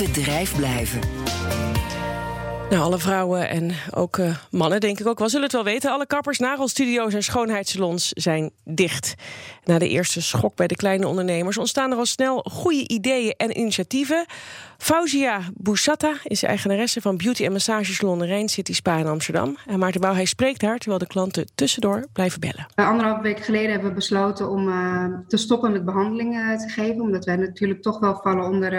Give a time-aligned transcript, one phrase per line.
[0.00, 1.19] bedrijf blijven.
[2.70, 5.90] Nou, alle vrouwen en ook uh, mannen, denk ik ook wel, zullen het wel weten.
[5.90, 9.14] Alle kappers, nagelstudio's en schoonheidssalons zijn dicht.
[9.64, 13.58] Na de eerste schok bij de kleine ondernemers ontstaan er al snel goede ideeën en
[13.58, 14.24] initiatieven.
[14.78, 19.56] Fauzia Boussata is eigenaresse van beauty- en massagesalon Rijn City Spa in Amsterdam.
[19.66, 22.66] En Maarten Bouw, hij spreekt haar terwijl de klanten tussendoor blijven bellen.
[22.74, 27.00] Anderhalve week geleden hebben we besloten om uh, te stoppen met behandelingen te geven.
[27.00, 28.72] Omdat wij natuurlijk toch wel vallen onder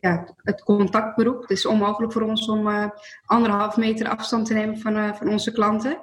[0.00, 1.40] ja, het contactberoep.
[1.40, 2.92] Het is onmogelijk voor ons om
[3.32, 5.98] anderhalf meter afstand te nemen van, van onze klanten.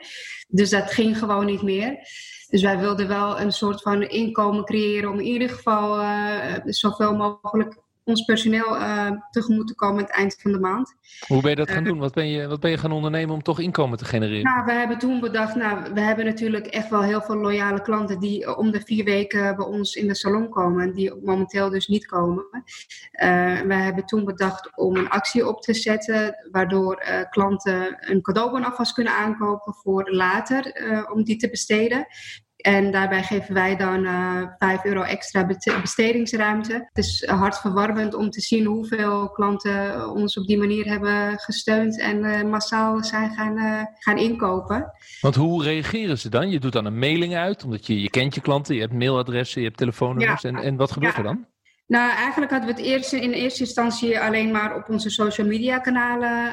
[0.48, 1.98] Dus dat ging gewoon niet meer.
[2.50, 6.04] Dus wij wilden wel een soort van inkomen creëren om in ieder geval
[6.66, 10.96] zoveel mogelijk ons personeel uh, tegemoet te komen aan het eind van de maand.
[11.28, 11.98] Hoe ben je dat gaan doen?
[11.98, 14.44] Wat ben je, wat ben je gaan ondernemen om toch inkomen te genereren?
[14.44, 18.20] Nou, we hebben toen bedacht, nou, we hebben natuurlijk echt wel heel veel loyale klanten
[18.20, 21.88] die om de vier weken bij ons in de salon komen en die momenteel dus
[21.88, 22.46] niet komen.
[22.54, 28.66] Uh, we hebben toen bedacht om een actie op te zetten waardoor klanten een cadeaubon
[28.66, 30.74] alvast kunnen aankopen voor later
[31.14, 32.08] om die te besteden.
[32.60, 35.46] En daarbij geven wij dan uh, 5 euro extra
[35.82, 36.74] bestedingsruimte.
[36.74, 42.24] Het is hartverwarmend om te zien hoeveel klanten ons op die manier hebben gesteund en
[42.24, 44.94] uh, massaal zijn gaan, uh, gaan inkopen.
[45.22, 46.50] Want hoe reageren ze dan?
[46.50, 49.62] Je doet dan een mailing uit, omdat je, je kent je klanten, je hebt mailadressen,
[49.62, 50.42] je hebt telefoonnummers.
[50.42, 50.50] Ja.
[50.50, 51.18] En, en wat gebeurt ja.
[51.18, 51.46] er dan?
[51.90, 55.80] Nou, eigenlijk hadden we het eerst in eerste instantie alleen maar op onze social media
[55.80, 56.52] kanalen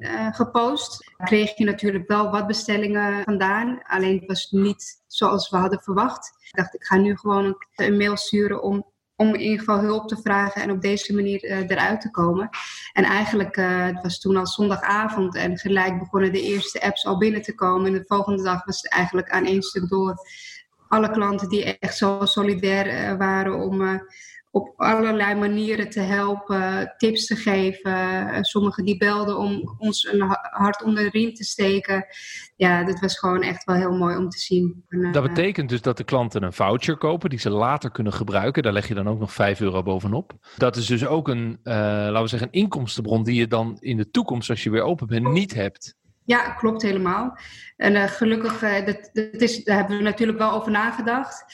[0.00, 1.12] uh, uh, gepost.
[1.16, 3.82] Daar kreeg je natuurlijk wel wat bestellingen vandaan.
[3.82, 6.32] Alleen het was niet zoals we hadden verwacht.
[6.40, 10.08] Ik dacht, ik ga nu gewoon een, mail sturen om, om in ieder geval hulp
[10.08, 12.48] te vragen en op deze manier uh, eruit te komen.
[12.92, 17.42] En eigenlijk, het was toen al zondagavond en gelijk begonnen de eerste apps al binnen
[17.42, 17.86] te komen.
[17.86, 20.14] En de volgende dag was het eigenlijk aan één stuk door.
[20.88, 24.00] Alle klanten die echt zo solidair waren om
[24.52, 28.44] op allerlei manieren te helpen, tips te geven.
[28.44, 32.06] Sommigen die belden om ons een hart onder de riem te steken.
[32.56, 34.84] Ja, dat was gewoon echt wel heel mooi om te zien.
[35.12, 38.62] Dat betekent dus dat de klanten een voucher kopen die ze later kunnen gebruiken.
[38.62, 40.32] Daar leg je dan ook nog 5 euro bovenop.
[40.56, 43.96] Dat is dus ook een, uh, laten we zeggen, een inkomstenbron die je dan in
[43.96, 45.96] de toekomst, als je weer open bent, niet hebt.
[46.24, 47.38] Ja, klopt helemaal.
[47.76, 51.44] En uh, gelukkig, uh, dat, dat is, daar hebben we natuurlijk wel over nagedacht.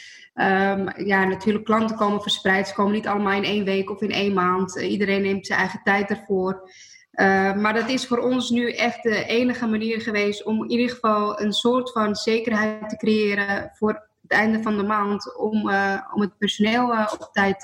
[0.40, 2.68] Um, ja, natuurlijk, klanten komen verspreid.
[2.68, 4.76] Ze komen niet allemaal in één week of in één maand.
[4.76, 6.70] Uh, iedereen neemt zijn eigen tijd ervoor.
[7.12, 10.90] Uh, maar dat is voor ons nu echt de enige manier geweest om in ieder
[10.90, 15.36] geval een soort van zekerheid te creëren voor het einde van de maand.
[15.36, 17.60] Om, uh, om het personeel op tijd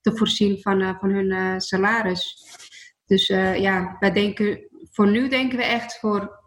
[0.00, 2.46] te voorzien van, van hun salaris.
[3.06, 3.26] Dus
[3.56, 4.60] ja, wij denken,
[4.90, 6.40] voor nu denken we echt voor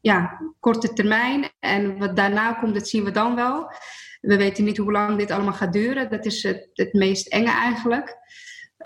[0.00, 1.50] ja, korte termijn.
[1.60, 3.72] En wat daarna komt, dat zien we dan wel.
[4.26, 6.10] We weten niet hoe lang dit allemaal gaat duren.
[6.10, 8.16] Dat is het, het meest enge eigenlijk.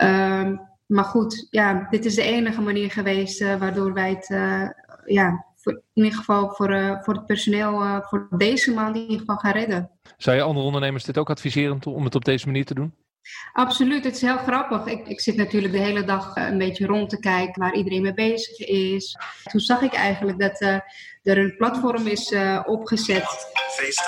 [0.01, 4.69] Um, maar goed, ja, dit is de enige manier geweest uh, waardoor wij het, uh,
[5.05, 9.37] ja, in ieder geval voor, uh, voor het personeel voor deze maand in ieder geval
[9.37, 9.91] gaan redden.
[10.17, 12.93] Zou je andere ondernemers dit ook adviseren om het op deze manier te doen?
[13.53, 14.85] Absoluut, het is heel grappig.
[14.85, 18.13] Ik, ik zit natuurlijk de hele dag een beetje rond te kijken waar iedereen mee
[18.13, 19.17] bezig is.
[19.43, 20.79] Toen zag ik eigenlijk dat uh,
[21.23, 23.47] er een platform is uh, opgezet.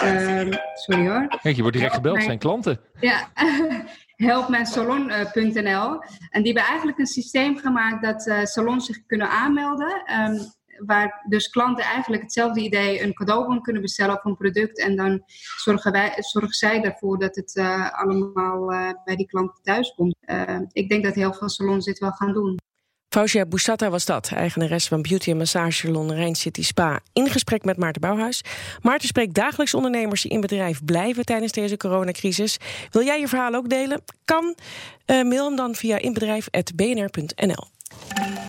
[0.04, 1.28] Uh, sorry hoor.
[1.42, 2.28] Kijk, je wordt direct gebeld, mijn...
[2.28, 2.80] zijn klanten.
[3.00, 3.32] Ja,
[4.16, 6.04] helpmijnsalon.nl.
[6.30, 10.04] En die hebben eigenlijk een systeem gemaakt dat uh, salons zich kunnen aanmelden.
[10.22, 14.80] Um, waar dus klanten eigenlijk hetzelfde idee een cadeaubon kunnen bestellen of een product.
[14.80, 15.24] En dan
[15.58, 20.16] zorgen, wij, zorgen zij ervoor dat het uh, allemaal uh, bij die klanten thuis komt.
[20.26, 22.60] Uh, ik denk dat heel veel salons dit wel gaan doen.
[23.10, 27.00] Fauzia Boussata was dat, eigenares van beauty- en massagesalon Rijn City Spa...
[27.14, 28.44] in gesprek met Maarten Bouwhuis.
[28.82, 31.26] Maarten spreekt dagelijks ondernemers die in bedrijf blijven...
[31.26, 32.58] tijdens deze coronacrisis.
[32.90, 34.02] Wil jij je verhaal ook delen?
[34.26, 34.56] Kan.
[35.06, 37.68] Mail hem dan via inbedrijf.bnr.nl.